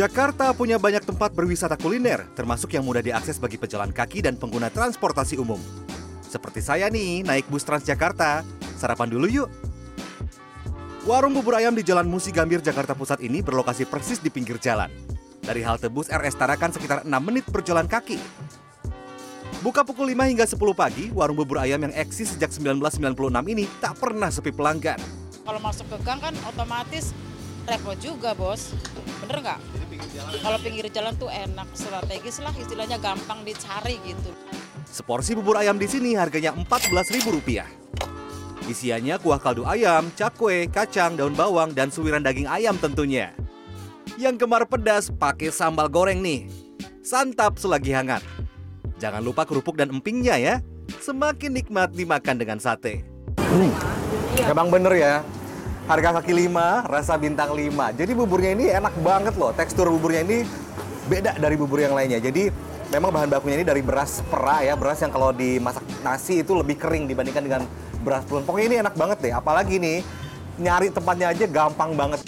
Jakarta 0.00 0.56
punya 0.56 0.80
banyak 0.80 1.04
tempat 1.04 1.28
berwisata 1.36 1.76
kuliner, 1.76 2.24
termasuk 2.32 2.72
yang 2.72 2.88
mudah 2.88 3.04
diakses 3.04 3.36
bagi 3.36 3.60
pejalan 3.60 3.92
kaki 3.92 4.24
dan 4.24 4.32
pengguna 4.32 4.72
transportasi 4.72 5.36
umum. 5.36 5.60
Seperti 6.24 6.64
saya 6.64 6.88
nih, 6.88 7.20
naik 7.20 7.44
bus 7.52 7.68
Transjakarta. 7.68 8.40
Sarapan 8.80 9.12
dulu 9.12 9.28
yuk. 9.28 9.52
Warung 11.04 11.36
bubur 11.36 11.60
ayam 11.60 11.76
di 11.76 11.84
Jalan 11.84 12.08
Musi 12.08 12.32
Gambir, 12.32 12.64
Jakarta 12.64 12.96
Pusat 12.96 13.28
ini 13.28 13.44
berlokasi 13.44 13.84
persis 13.84 14.16
di 14.24 14.32
pinggir 14.32 14.56
jalan. 14.56 14.88
Dari 15.44 15.60
halte 15.60 15.92
bus 15.92 16.08
RS 16.08 16.32
Tarakan 16.32 16.72
sekitar 16.72 17.04
6 17.04 17.12
menit 17.20 17.44
berjalan 17.52 17.84
kaki. 17.84 18.16
Buka 19.60 19.84
pukul 19.84 20.16
5 20.16 20.32
hingga 20.32 20.48
10 20.48 20.56
pagi, 20.72 21.12
warung 21.12 21.36
bubur 21.36 21.60
ayam 21.60 21.84
yang 21.84 21.92
eksis 21.92 22.40
sejak 22.40 22.48
1996 22.48 23.04
ini 23.52 23.68
tak 23.84 24.00
pernah 24.00 24.32
sepi 24.32 24.48
pelanggan. 24.48 24.96
Kalau 25.44 25.60
masuk 25.60 25.84
ke 25.92 26.00
gang 26.08 26.24
kan 26.24 26.32
otomatis 26.48 27.12
repot 27.70 27.94
juga 28.02 28.34
bos, 28.34 28.74
bener 29.22 29.36
nggak? 29.46 29.60
Kalau 30.42 30.58
pinggir 30.58 30.90
jalan 30.90 31.14
tuh 31.14 31.30
enak, 31.30 31.70
strategis 31.70 32.42
lah 32.42 32.50
istilahnya 32.58 32.98
gampang 32.98 33.46
dicari 33.46 34.02
gitu. 34.02 34.34
Seporsi 34.90 35.38
bubur 35.38 35.54
ayam 35.54 35.78
di 35.78 35.86
sini 35.86 36.18
harganya 36.18 36.50
Rp14.000. 36.50 37.62
Isiannya 38.66 39.18
kuah 39.22 39.38
kaldu 39.38 39.62
ayam, 39.66 40.10
cakwe, 40.18 40.66
kacang, 40.66 41.14
daun 41.14 41.34
bawang, 41.38 41.70
dan 41.70 41.94
suwiran 41.94 42.22
daging 42.26 42.50
ayam 42.50 42.74
tentunya. 42.78 43.30
Yang 44.18 44.46
gemar 44.46 44.66
pedas 44.66 45.10
pakai 45.10 45.54
sambal 45.54 45.86
goreng 45.86 46.18
nih. 46.18 46.50
Santap 47.06 47.58
selagi 47.58 47.94
hangat. 47.94 48.22
Jangan 48.98 49.22
lupa 49.22 49.46
kerupuk 49.46 49.78
dan 49.78 49.94
empingnya 49.94 50.36
ya. 50.36 50.54
Semakin 51.00 51.54
nikmat 51.54 51.94
dimakan 51.94 52.36
dengan 52.36 52.58
sate. 52.58 53.06
Hmm, 53.38 53.72
emang 54.42 54.68
bener 54.68 54.92
ya. 54.98 55.14
Harga 55.90 56.22
kaki 56.22 56.46
5, 56.46 56.86
rasa 56.86 57.18
bintang 57.18 57.50
5. 57.50 57.90
Jadi 57.98 58.14
buburnya 58.14 58.54
ini 58.54 58.70
enak 58.70 58.94
banget 59.02 59.34
loh. 59.34 59.50
Tekstur 59.50 59.90
buburnya 59.90 60.22
ini 60.22 60.46
beda 61.10 61.34
dari 61.34 61.58
bubur 61.58 61.82
yang 61.82 61.98
lainnya. 61.98 62.22
Jadi 62.22 62.46
memang 62.94 63.10
bahan 63.10 63.26
bakunya 63.26 63.58
ini 63.58 63.66
dari 63.66 63.82
beras 63.82 64.22
pera 64.30 64.62
ya. 64.62 64.78
Beras 64.78 65.02
yang 65.02 65.10
kalau 65.10 65.34
dimasak 65.34 65.82
nasi 66.06 66.46
itu 66.46 66.54
lebih 66.54 66.78
kering 66.78 67.10
dibandingkan 67.10 67.42
dengan 67.42 67.62
beras 68.06 68.22
pulen. 68.22 68.46
Pokoknya 68.46 68.66
ini 68.70 68.76
enak 68.86 68.94
banget 68.94 69.18
deh. 69.18 69.32
Apalagi 69.34 69.82
nih, 69.82 70.06
nyari 70.62 70.94
tempatnya 70.94 71.34
aja 71.34 71.50
gampang 71.50 71.98
banget. 71.98 72.22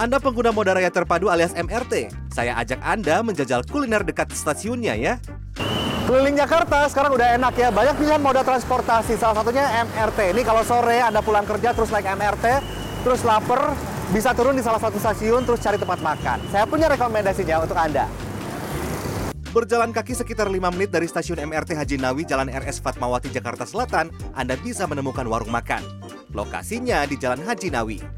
Anda 0.00 0.16
pengguna 0.24 0.56
moda 0.56 0.72
raya 0.72 0.88
terpadu 0.88 1.28
alias 1.28 1.52
MRT, 1.52 2.08
saya 2.32 2.56
ajak 2.64 2.80
Anda 2.80 3.20
menjajal 3.20 3.60
kuliner 3.68 4.08
dekat 4.08 4.32
stasiunnya 4.32 4.96
ya. 4.96 5.20
Keliling 6.08 6.40
Jakarta 6.40 6.88
sekarang 6.88 7.20
udah 7.20 7.36
enak 7.36 7.52
ya. 7.52 7.68
Banyak 7.68 8.00
pilihan 8.00 8.16
moda 8.16 8.40
transportasi. 8.40 9.20
Salah 9.20 9.44
satunya 9.44 9.84
MRT. 9.84 10.32
Ini 10.32 10.40
kalau 10.40 10.64
sore 10.64 11.04
Anda 11.04 11.20
pulang 11.20 11.44
kerja 11.44 11.76
terus 11.76 11.92
naik 11.92 12.08
MRT, 12.16 12.64
terus 13.04 13.20
lapar, 13.28 13.76
bisa 14.08 14.32
turun 14.32 14.56
di 14.56 14.64
salah 14.64 14.80
satu 14.80 14.96
stasiun 14.96 15.44
terus 15.44 15.60
cari 15.60 15.76
tempat 15.76 16.00
makan. 16.00 16.40
Saya 16.48 16.64
punya 16.64 16.88
rekomendasinya 16.88 17.60
untuk 17.60 17.76
Anda. 17.76 18.08
Berjalan 19.52 19.92
kaki 19.92 20.16
sekitar 20.16 20.48
5 20.48 20.56
menit 20.72 20.88
dari 20.88 21.04
stasiun 21.04 21.44
MRT 21.44 21.76
Haji 21.76 22.00
Nawi 22.00 22.24
Jalan 22.24 22.48
RS 22.48 22.80
Fatmawati 22.80 23.28
Jakarta 23.28 23.68
Selatan, 23.68 24.08
Anda 24.32 24.56
bisa 24.56 24.88
menemukan 24.88 25.28
warung 25.28 25.52
makan. 25.52 25.84
Lokasinya 26.32 27.04
di 27.04 27.20
Jalan 27.20 27.44
Haji 27.44 27.68
Nawi. 27.68 28.17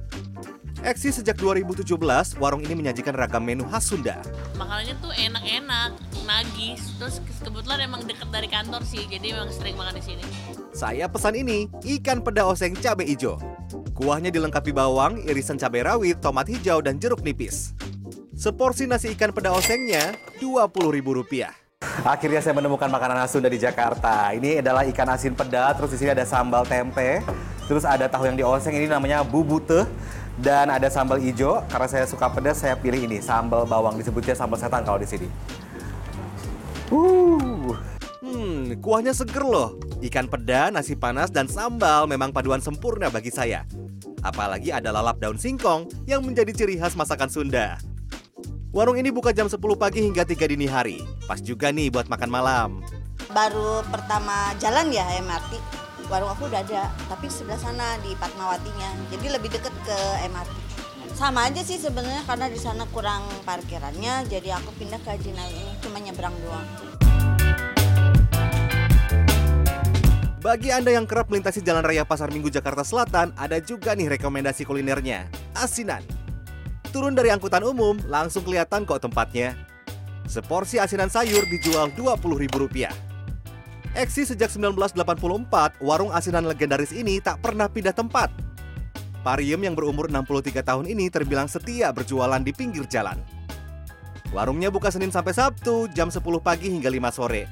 Eksis 0.81 1.21
sejak 1.21 1.37
2017, 1.37 1.93
warung 2.41 2.65
ini 2.65 2.73
menyajikan 2.73 3.13
ragam 3.13 3.45
menu 3.45 3.69
khas 3.69 3.93
Sunda. 3.93 4.17
makanannya 4.57 4.97
tuh 5.05 5.13
enak-enak, 5.13 5.91
nagih. 6.25 6.81
Terus 6.97 7.21
kebetulan 7.45 7.85
emang 7.85 8.01
deket 8.09 8.25
dari 8.33 8.49
kantor 8.49 8.81
sih, 8.89 9.05
jadi 9.05 9.37
memang 9.37 9.53
sering 9.53 9.77
makan 9.77 10.01
di 10.01 10.05
sini. 10.09 10.25
Saya 10.73 11.05
pesan 11.05 11.37
ini, 11.37 11.69
ikan 11.85 12.25
peda 12.25 12.49
oseng 12.49 12.73
cabai 12.81 13.13
hijau. 13.13 13.37
Kuahnya 13.93 14.33
dilengkapi 14.33 14.73
bawang, 14.73 15.21
irisan 15.29 15.61
cabai 15.61 15.85
rawit, 15.85 16.17
tomat 16.25 16.49
hijau, 16.49 16.81
dan 16.81 16.97
jeruk 16.97 17.21
nipis. 17.21 17.77
Seporsi 18.33 18.89
nasi 18.89 19.13
ikan 19.13 19.37
peda 19.37 19.53
osengnya 19.53 20.17
Rp20.000. 20.41 21.53
Akhirnya 22.09 22.41
saya 22.41 22.57
menemukan 22.57 22.89
makanan 22.89 23.21
khas 23.21 23.37
Sunda 23.37 23.53
di 23.53 23.61
Jakarta. 23.61 24.33
Ini 24.33 24.65
adalah 24.65 24.89
ikan 24.89 25.13
asin 25.13 25.37
peda, 25.37 25.77
terus 25.77 25.93
di 25.93 26.01
sini 26.01 26.17
ada 26.17 26.25
sambal 26.25 26.65
tempe, 26.65 27.21
terus 27.69 27.85
ada 27.85 28.09
tahu 28.09 28.33
yang 28.33 28.41
dioseng 28.41 28.73
ini 28.73 28.89
namanya 28.89 29.21
bubute, 29.21 29.85
dan 30.41 30.73
ada 30.73 30.89
sambal 30.89 31.21
hijau. 31.21 31.61
Karena 31.69 31.89
saya 31.89 32.05
suka 32.09 32.27
pedas, 32.33 32.65
saya 32.65 32.75
pilih 32.75 33.05
ini 33.05 33.21
sambal 33.21 33.69
bawang 33.69 34.01
disebutnya 34.01 34.33
sambal 34.33 34.57
setan 34.57 34.83
kalau 34.83 34.99
di 34.99 35.09
sini. 35.09 35.29
Uh. 36.91 37.77
Hmm, 38.21 38.77
kuahnya 38.81 39.13
seger 39.17 39.45
loh. 39.45 39.77
Ikan 40.01 40.29
peda, 40.29 40.73
nasi 40.73 40.97
panas, 40.97 41.29
dan 41.29 41.49
sambal 41.49 42.09
memang 42.09 42.33
paduan 42.33 42.61
sempurna 42.61 43.13
bagi 43.13 43.29
saya. 43.29 43.65
Apalagi 44.21 44.73
ada 44.73 44.93
lalap 44.93 45.21
daun 45.21 45.41
singkong 45.41 45.89
yang 46.05 46.25
menjadi 46.25 46.53
ciri 46.53 46.77
khas 46.77 46.97
masakan 46.97 47.33
Sunda. 47.33 47.81
Warung 48.71 49.01
ini 49.01 49.11
buka 49.11 49.35
jam 49.35 49.51
10 49.51 49.59
pagi 49.75 49.99
hingga 50.05 50.23
3 50.23 50.47
dini 50.47 50.69
hari. 50.71 51.03
Pas 51.27 51.43
juga 51.43 51.75
nih 51.75 51.91
buat 51.91 52.07
makan 52.07 52.31
malam. 52.31 52.71
baru 53.31 53.87
pertama 53.87 54.51
jalan 54.59 54.91
ya 54.91 55.07
MRT 55.23 55.55
warung 56.11 56.35
aku 56.35 56.51
udah 56.51 56.67
ada 56.67 56.91
tapi 57.07 57.31
sebelah 57.31 57.57
sana 57.57 57.95
di 58.03 58.19
Fatmawatinya 58.19 59.15
jadi 59.15 59.39
lebih 59.39 59.55
deket 59.55 59.71
ke 59.87 59.99
MRT 60.27 60.51
sama 61.15 61.47
aja 61.47 61.63
sih 61.63 61.79
sebenarnya 61.79 62.27
karena 62.27 62.51
di 62.51 62.59
sana 62.59 62.83
kurang 62.91 63.23
parkirannya 63.47 64.27
jadi 64.27 64.59
aku 64.59 64.75
pindah 64.75 64.99
ke 65.07 65.15
Haji 65.15 65.31
Nawi 65.31 65.55
ini 65.55 65.73
cuma 65.79 66.03
nyebrang 66.03 66.35
doang 66.43 66.67
Bagi 70.41 70.73
Anda 70.73 70.97
yang 70.97 71.05
kerap 71.05 71.29
melintasi 71.29 71.61
Jalan 71.61 71.85
Raya 71.85 72.09
Pasar 72.09 72.33
Minggu 72.33 72.49
Jakarta 72.49 72.81
Selatan, 72.81 73.37
ada 73.37 73.61
juga 73.61 73.93
nih 73.93 74.17
rekomendasi 74.17 74.65
kulinernya, 74.65 75.29
asinan. 75.53 76.01
Turun 76.97 77.13
dari 77.13 77.29
angkutan 77.29 77.61
umum, 77.61 78.01
langsung 78.09 78.49
kelihatan 78.49 78.89
kok 78.89 79.05
tempatnya. 79.05 79.53
Seporsi 80.25 80.81
asinan 80.81 81.13
sayur 81.13 81.45
dijual 81.45 81.93
Rp20.000. 81.93 83.10
Eksis 83.91 84.31
sejak 84.31 84.55
1984, 84.55 85.83
warung 85.83 86.15
asinan 86.15 86.47
legendaris 86.47 86.95
ini 86.95 87.19
tak 87.19 87.43
pernah 87.43 87.67
pindah 87.67 87.91
tempat. 87.91 88.31
Pariem 89.27 89.59
yang 89.67 89.75
berumur 89.75 90.07
63 90.07 90.63
tahun 90.63 90.87
ini 90.87 91.11
terbilang 91.11 91.51
setia 91.51 91.91
berjualan 91.91 92.39
di 92.39 92.55
pinggir 92.55 92.87
jalan. 92.87 93.19
Warungnya 94.31 94.71
buka 94.71 94.95
Senin 94.95 95.11
sampai 95.11 95.35
Sabtu, 95.35 95.91
jam 95.91 96.07
10 96.07 96.23
pagi 96.39 96.71
hingga 96.71 96.87
5 96.87 97.11
sore. 97.11 97.51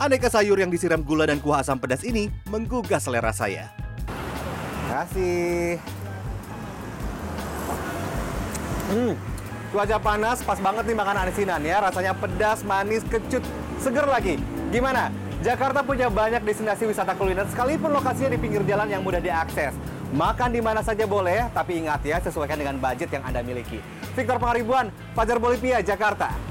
Aneka 0.00 0.32
sayur 0.32 0.56
yang 0.56 0.72
disiram 0.72 1.04
gula 1.04 1.28
dan 1.28 1.36
kuah 1.36 1.60
asam 1.60 1.76
pedas 1.76 2.00
ini 2.00 2.32
menggugah 2.48 2.96
selera 2.96 3.36
saya. 3.36 3.68
Kasih. 4.88 5.76
Hmm, 8.88 9.12
cuaca 9.68 10.00
panas, 10.00 10.40
pas 10.40 10.56
banget 10.64 10.88
nih 10.88 10.96
makan 10.96 11.28
asinan 11.28 11.60
ya. 11.60 11.84
Rasanya 11.84 12.16
pedas, 12.16 12.64
manis, 12.64 13.04
kecut, 13.04 13.44
seger 13.84 14.08
lagi. 14.08 14.40
Gimana? 14.72 15.27
Jakarta 15.38 15.86
punya 15.86 16.10
banyak 16.10 16.42
destinasi 16.42 16.90
wisata 16.90 17.14
kuliner, 17.14 17.46
sekalipun 17.46 17.94
lokasinya 17.94 18.34
di 18.34 18.42
pinggir 18.42 18.66
jalan 18.66 18.90
yang 18.90 19.06
mudah 19.06 19.22
diakses. 19.22 19.70
Makan 20.10 20.50
di 20.50 20.58
mana 20.58 20.82
saja 20.82 21.06
boleh, 21.06 21.46
tapi 21.54 21.78
ingat 21.78 22.02
ya, 22.02 22.18
sesuaikan 22.18 22.58
dengan 22.58 22.74
budget 22.82 23.06
yang 23.14 23.22
Anda 23.22 23.46
miliki. 23.46 23.78
Victor 24.18 24.42
Pangaribuan, 24.42 24.90
Fajar 25.14 25.38
Bolivia, 25.38 25.78
Jakarta. 25.78 26.47